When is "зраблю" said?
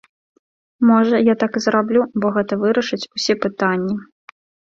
1.65-2.01